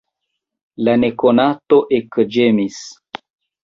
La 0.87 0.95
nekonato 1.03 1.81
ekĝemis. 2.01 2.85